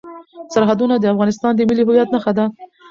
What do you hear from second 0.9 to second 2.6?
د افغانستان د ملي هویت نښه ده.